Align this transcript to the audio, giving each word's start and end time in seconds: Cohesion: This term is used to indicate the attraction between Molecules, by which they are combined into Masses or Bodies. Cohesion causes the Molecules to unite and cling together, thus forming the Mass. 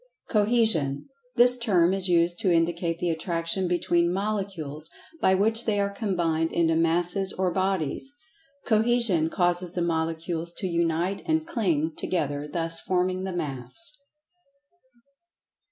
Cohesion: 0.31 1.09
This 1.35 1.59
term 1.59 1.93
is 1.93 2.07
used 2.09 2.39
to 2.39 2.51
indicate 2.51 2.97
the 2.97 3.11
attraction 3.11 3.67
between 3.67 4.11
Molecules, 4.11 4.89
by 5.21 5.35
which 5.35 5.65
they 5.65 5.79
are 5.79 5.91
combined 5.93 6.51
into 6.51 6.75
Masses 6.75 7.31
or 7.33 7.51
Bodies. 7.51 8.11
Cohesion 8.65 9.29
causes 9.29 9.73
the 9.73 9.83
Molecules 9.83 10.53
to 10.53 10.65
unite 10.65 11.21
and 11.27 11.45
cling 11.45 11.93
together, 11.95 12.47
thus 12.47 12.79
forming 12.79 13.25
the 13.25 13.33
Mass. 13.33 13.95